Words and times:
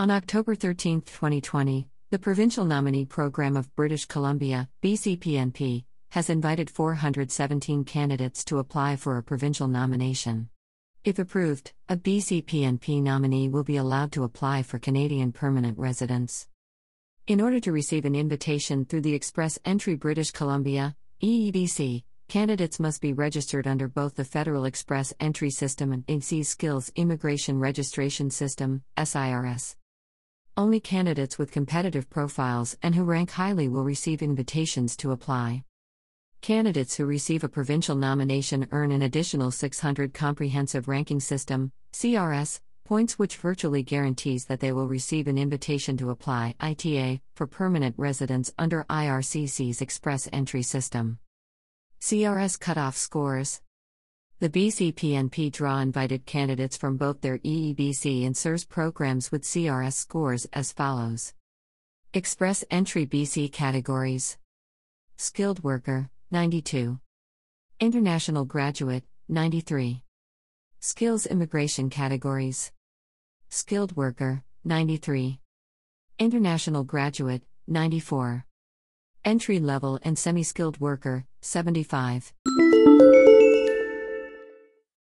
On 0.00 0.12
October 0.12 0.54
13, 0.54 1.00
2020, 1.00 1.88
the 2.10 2.20
Provincial 2.20 2.64
Nominee 2.64 3.04
Program 3.04 3.56
of 3.56 3.74
British 3.74 4.04
Columbia, 4.04 4.68
BCPNP, 4.80 5.86
has 6.10 6.30
invited 6.30 6.70
417 6.70 7.82
candidates 7.82 8.44
to 8.44 8.58
apply 8.58 8.94
for 8.94 9.16
a 9.16 9.24
provincial 9.24 9.66
nomination. 9.66 10.50
If 11.02 11.18
approved, 11.18 11.72
a 11.88 11.96
BCPNP 11.96 13.02
nominee 13.02 13.48
will 13.48 13.64
be 13.64 13.76
allowed 13.76 14.12
to 14.12 14.22
apply 14.22 14.62
for 14.62 14.78
Canadian 14.78 15.32
permanent 15.32 15.76
residence. 15.76 16.46
In 17.26 17.40
order 17.40 17.58
to 17.58 17.72
receive 17.72 18.04
an 18.04 18.14
invitation 18.14 18.84
through 18.84 19.00
the 19.00 19.14
Express 19.14 19.58
Entry 19.64 19.96
British 19.96 20.30
Columbia, 20.30 20.94
EEBC, 21.24 22.04
candidates 22.28 22.78
must 22.78 23.02
be 23.02 23.12
registered 23.12 23.66
under 23.66 23.88
both 23.88 24.14
the 24.14 24.24
Federal 24.24 24.64
Express 24.64 25.12
Entry 25.18 25.50
System 25.50 25.90
and 25.90 26.06
INSEE 26.06 26.44
Skills 26.44 26.92
Immigration 26.94 27.58
Registration 27.58 28.30
System, 28.30 28.84
SIRS. 28.96 29.74
Only 30.58 30.80
candidates 30.80 31.38
with 31.38 31.52
competitive 31.52 32.10
profiles 32.10 32.76
and 32.82 32.92
who 32.92 33.04
rank 33.04 33.30
highly 33.30 33.68
will 33.68 33.84
receive 33.84 34.22
invitations 34.22 34.96
to 34.96 35.12
apply. 35.12 35.62
Candidates 36.40 36.96
who 36.96 37.06
receive 37.06 37.44
a 37.44 37.48
provincial 37.48 37.94
nomination 37.94 38.66
earn 38.72 38.90
an 38.90 39.02
additional 39.02 39.52
600 39.52 40.12
Comprehensive 40.12 40.88
Ranking 40.88 41.20
System 41.20 41.70
CRS 41.92 42.58
points 42.84 43.20
which 43.20 43.36
virtually 43.36 43.84
guarantees 43.84 44.46
that 44.46 44.58
they 44.58 44.72
will 44.72 44.88
receive 44.88 45.28
an 45.28 45.38
invitation 45.38 45.96
to 45.96 46.10
apply 46.10 46.56
ITA 46.58 47.20
for 47.36 47.46
permanent 47.46 47.94
residence 47.96 48.52
under 48.58 48.84
IRCC's 48.90 49.80
express 49.80 50.28
entry 50.32 50.64
system. 50.64 51.20
CRS 52.00 52.58
cutoff 52.58 52.96
scores 52.96 53.60
the 54.40 54.48
BCPNP 54.48 55.50
draw 55.50 55.80
invited 55.80 56.24
candidates 56.24 56.76
from 56.76 56.96
both 56.96 57.20
their 57.22 57.38
EEBC 57.38 58.24
and 58.24 58.36
SIRS 58.36 58.64
programs 58.64 59.32
with 59.32 59.42
CRS 59.42 59.94
scores 59.94 60.46
as 60.52 60.70
follows 60.70 61.34
Express 62.14 62.64
Entry 62.70 63.04
BC 63.04 63.50
categories 63.52 64.38
Skilled 65.16 65.64
Worker, 65.64 66.10
92. 66.30 67.00
International 67.80 68.44
Graduate, 68.44 69.02
93. 69.28 70.04
Skills 70.78 71.26
Immigration 71.26 71.90
categories 71.90 72.70
Skilled 73.48 73.96
Worker, 73.96 74.44
93. 74.64 75.40
International 76.20 76.84
Graduate, 76.84 77.42
94. 77.66 78.44
Entry 79.24 79.58
Level 79.58 79.98
and 80.04 80.16
Semi 80.16 80.44
Skilled 80.44 80.78
Worker, 80.78 81.26
75. 81.40 82.32